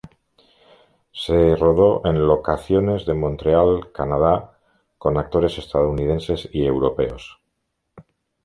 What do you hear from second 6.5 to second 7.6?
y europeos.